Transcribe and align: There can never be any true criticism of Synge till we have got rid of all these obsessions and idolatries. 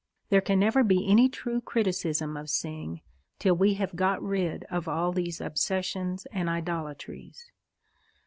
There 0.29 0.41
can 0.41 0.59
never 0.59 0.83
be 0.83 1.07
any 1.07 1.29
true 1.29 1.61
criticism 1.61 2.35
of 2.35 2.49
Synge 2.49 3.01
till 3.37 3.53
we 3.55 3.75
have 3.75 3.95
got 3.95 4.19
rid 4.23 4.63
of 4.63 4.87
all 4.87 5.11
these 5.11 5.39
obsessions 5.39 6.25
and 6.31 6.49
idolatries. 6.49 7.51